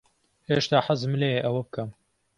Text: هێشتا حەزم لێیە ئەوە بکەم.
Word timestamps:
هێشتا 0.49 0.77
حەزم 0.85 1.13
لێیە 1.21 1.39
ئەوە 1.45 1.61
بکەم. 1.67 1.89